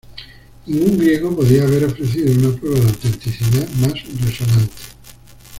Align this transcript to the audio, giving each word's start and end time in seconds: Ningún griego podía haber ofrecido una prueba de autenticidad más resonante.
Ningún 0.65 0.97
griego 0.97 1.35
podía 1.35 1.61
haber 1.61 1.83
ofrecido 1.85 2.31
una 2.33 2.59
prueba 2.59 2.79
de 2.79 2.87
autenticidad 2.87 3.69
más 3.73 4.23
resonante. 4.25 4.81